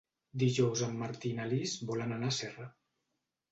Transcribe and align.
Dijous 0.43 0.81
en 0.87 0.95
Martí 1.01 1.29
i 1.33 1.37
na 1.41 1.47
Lis 1.53 1.77
volen 1.93 2.19
anar 2.19 2.33
a 2.35 2.37
Serra. 2.41 2.69